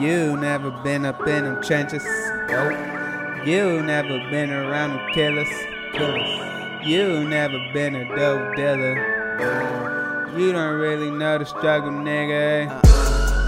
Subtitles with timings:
[0.00, 2.04] You never been up in them trenches.
[2.48, 3.46] Nope.
[3.46, 5.48] You never been around them killers.
[5.92, 6.86] Killers.
[6.86, 10.36] You never been a dope dealer.
[10.36, 12.68] You don't really know the struggle, nigga.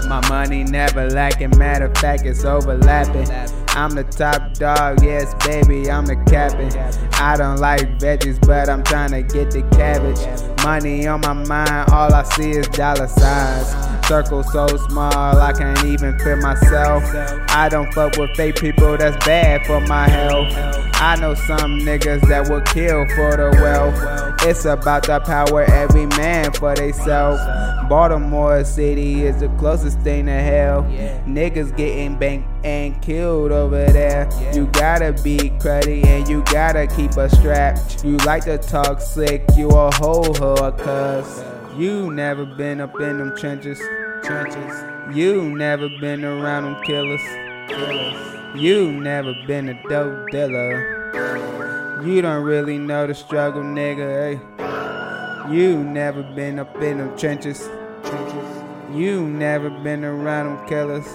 [0.07, 3.29] My money never lacking, matter of fact, it's overlapping.
[3.69, 6.71] I'm the top dog, yes, baby, I'm the captain.
[7.13, 10.19] I don't like veggies, but I'm trying to get the cabbage.
[10.63, 13.88] Money on my mind, all I see is dollar signs.
[14.09, 17.03] Circle so small, I can't even fit myself.
[17.49, 20.51] I don't fuck with fake people, that's bad for my health.
[20.95, 24.41] I know some niggas that will kill for the wealth.
[24.41, 27.39] It's about the power, every man for theyself.
[27.87, 30.81] Baltimore City is the closest thing to hell.
[31.27, 34.27] Niggas getting banked and killed over there.
[34.55, 37.77] You gotta be cruddy and you gotta keep a strap.
[38.03, 41.43] You like to talk slick, you a whole hoe, cuz.
[41.77, 43.79] You never been up in them trenches.
[44.23, 45.15] Trenches.
[45.15, 47.21] You never been around them killers.
[47.67, 48.55] Killers.
[48.55, 52.01] You never been a dope dealer.
[52.05, 54.37] You don't really know the struggle, nigga.
[54.37, 55.53] Hey.
[55.53, 57.67] You never been up in them trenches.
[58.03, 58.63] Trenches.
[58.93, 61.07] You never been around them killers.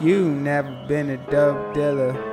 [0.00, 2.31] You never been a dope dealer.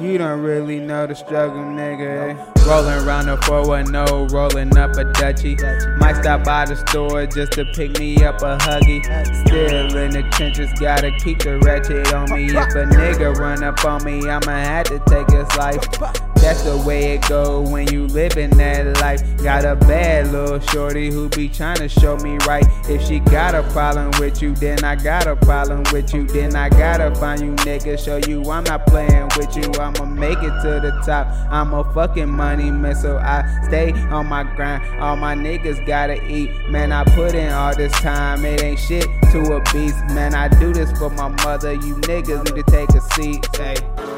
[0.00, 2.36] You don't really know the struggle, nigga.
[2.66, 5.98] Rolling around the 410, rolling up a Dutchie.
[5.98, 9.02] Might stop by the store just to pick me up a Huggy.
[9.46, 12.44] Still in the trenches, gotta keep the ratchet on me.
[12.44, 16.35] If a nigga run up on me, I'ma have to take his life.
[16.46, 19.20] That's the way it go when you living that life.
[19.42, 22.64] Got a bad little shorty who be trying to show me right.
[22.88, 26.24] If she got a problem with you, then I got a problem with you.
[26.24, 29.64] Then I gotta find you, nigga, show you I'm not playing with you.
[29.80, 31.26] I'ma make it to the top.
[31.50, 35.02] I'm a fucking money man, so I stay on my grind.
[35.02, 36.52] All my niggas gotta eat.
[36.70, 38.44] Man, I put in all this time.
[38.44, 39.98] It ain't shit to a beast.
[40.14, 41.72] Man, I do this for my mother.
[41.72, 43.44] You niggas need to take a seat.
[43.56, 44.15] Hey.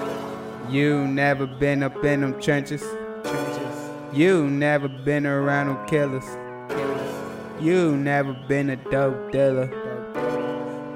[0.71, 2.85] You never been up in them trenches.
[4.13, 6.25] You never been around them killers.
[7.59, 9.71] You never been a dope dealer.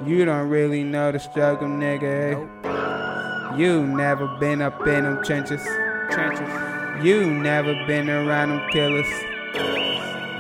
[0.06, 2.32] You don't really know the struggle, nigga.
[2.62, 3.59] Nope.
[3.59, 5.65] You never been up in them trenches.
[7.03, 9.09] You never been around them killers.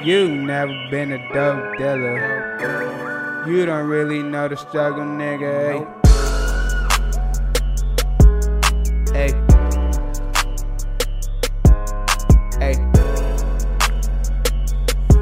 [0.04, 3.44] You never been a dope dealer.
[3.48, 5.80] You don't really know the struggle, nigga.
[5.80, 6.01] Nope.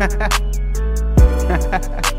[0.01, 2.10] Ha ha ha.